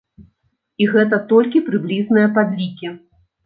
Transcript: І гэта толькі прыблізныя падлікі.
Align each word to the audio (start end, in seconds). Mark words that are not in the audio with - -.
І 0.83 0.87
гэта 0.93 1.21
толькі 1.33 1.63
прыблізныя 1.69 2.27
падлікі. 2.41 2.95